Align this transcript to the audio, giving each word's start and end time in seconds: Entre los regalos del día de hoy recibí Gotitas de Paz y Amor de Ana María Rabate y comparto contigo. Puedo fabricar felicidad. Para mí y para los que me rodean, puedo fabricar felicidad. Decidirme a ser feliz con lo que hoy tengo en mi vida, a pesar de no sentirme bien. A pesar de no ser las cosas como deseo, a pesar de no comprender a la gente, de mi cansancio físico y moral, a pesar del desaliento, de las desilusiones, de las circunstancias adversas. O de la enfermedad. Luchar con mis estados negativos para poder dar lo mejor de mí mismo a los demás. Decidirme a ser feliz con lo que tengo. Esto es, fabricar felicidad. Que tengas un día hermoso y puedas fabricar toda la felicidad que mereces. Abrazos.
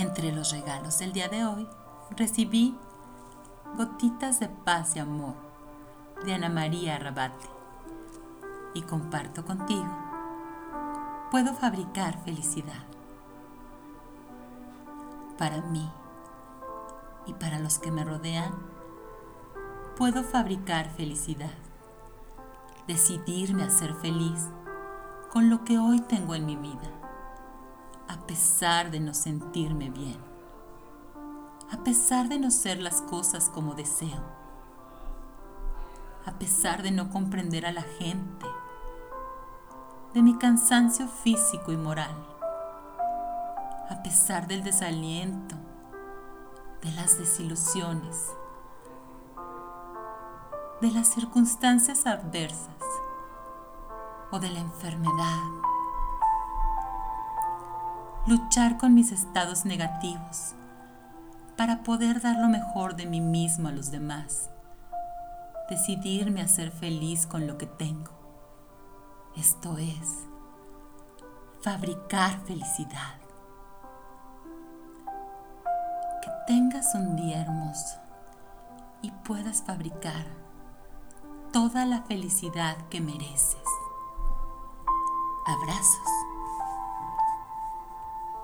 Entre 0.00 0.32
los 0.32 0.50
regalos 0.50 0.98
del 0.98 1.12
día 1.12 1.28
de 1.28 1.44
hoy 1.44 1.68
recibí 2.16 2.74
Gotitas 3.76 4.40
de 4.40 4.48
Paz 4.48 4.96
y 4.96 4.98
Amor 4.98 5.34
de 6.24 6.32
Ana 6.32 6.48
María 6.48 6.98
Rabate 6.98 7.46
y 8.72 8.80
comparto 8.80 9.44
contigo. 9.44 9.94
Puedo 11.30 11.52
fabricar 11.52 12.18
felicidad. 12.24 12.82
Para 15.36 15.60
mí 15.60 15.86
y 17.26 17.34
para 17.34 17.58
los 17.58 17.78
que 17.78 17.90
me 17.90 18.02
rodean, 18.02 18.54
puedo 19.98 20.22
fabricar 20.22 20.88
felicidad. 20.96 21.52
Decidirme 22.86 23.64
a 23.64 23.70
ser 23.70 23.92
feliz 23.96 24.48
con 25.30 25.50
lo 25.50 25.62
que 25.62 25.78
hoy 25.78 26.00
tengo 26.00 26.34
en 26.34 26.46
mi 26.46 26.56
vida, 26.56 26.90
a 28.10 28.26
pesar 28.26 28.90
de 28.90 28.98
no 28.98 29.14
sentirme 29.14 29.88
bien. 29.88 30.18
A 31.70 31.84
pesar 31.84 32.28
de 32.28 32.40
no 32.40 32.50
ser 32.50 32.80
las 32.80 33.02
cosas 33.02 33.48
como 33.48 33.74
deseo, 33.74 34.20
a 36.26 36.32
pesar 36.32 36.82
de 36.82 36.90
no 36.90 37.08
comprender 37.10 37.66
a 37.66 37.72
la 37.72 37.82
gente, 37.82 38.46
de 40.12 40.22
mi 40.22 40.36
cansancio 40.36 41.06
físico 41.06 41.70
y 41.70 41.76
moral, 41.76 42.16
a 43.88 44.02
pesar 44.02 44.48
del 44.48 44.64
desaliento, 44.64 45.54
de 46.82 46.90
las 46.90 47.16
desilusiones, 47.16 48.32
de 50.80 50.90
las 50.90 51.06
circunstancias 51.06 52.06
adversas. 52.06 52.74
O 54.32 54.38
de 54.38 54.48
la 54.48 54.60
enfermedad. 54.60 55.59
Luchar 58.26 58.76
con 58.76 58.94
mis 58.94 59.12
estados 59.12 59.64
negativos 59.64 60.52
para 61.56 61.82
poder 61.82 62.20
dar 62.20 62.36
lo 62.36 62.48
mejor 62.48 62.94
de 62.94 63.06
mí 63.06 63.20
mismo 63.20 63.68
a 63.68 63.72
los 63.72 63.90
demás. 63.90 64.50
Decidirme 65.70 66.42
a 66.42 66.48
ser 66.48 66.70
feliz 66.70 67.26
con 67.26 67.46
lo 67.46 67.56
que 67.56 67.66
tengo. 67.66 68.10
Esto 69.36 69.78
es, 69.78 70.26
fabricar 71.62 72.40
felicidad. 72.44 73.14
Que 76.22 76.30
tengas 76.46 76.94
un 76.94 77.16
día 77.16 77.40
hermoso 77.40 77.98
y 79.00 79.10
puedas 79.10 79.62
fabricar 79.62 80.26
toda 81.54 81.86
la 81.86 82.02
felicidad 82.02 82.76
que 82.90 83.00
mereces. 83.00 83.64
Abrazos. 85.46 86.09